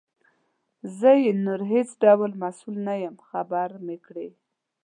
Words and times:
زه 0.97 1.09
یې 1.23 1.31
نور 1.45 1.61
هیڅ 1.73 1.89
ډول 2.03 2.31
مسؤل 2.41 2.75
نه 2.87 2.93
یم 3.03 3.15
خبر 3.29 3.69
مي 3.85 3.97
کړې. 4.05 4.27